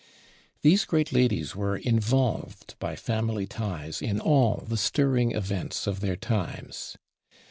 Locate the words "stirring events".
4.75-5.85